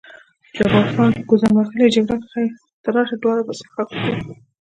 [0.55, 2.51] جبار خان: ګوزڼ وهلې جګړه، خیر
[2.83, 4.33] ته راشه دواړه به څښاک وکړو.